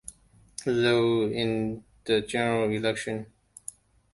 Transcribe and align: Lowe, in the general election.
Lowe, 0.65 1.29
in 1.29 1.83
the 2.05 2.21
general 2.21 2.71
election. 2.71 3.27